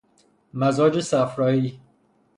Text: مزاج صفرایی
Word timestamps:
مزاج 0.53 0.99
صفرایی 0.99 1.79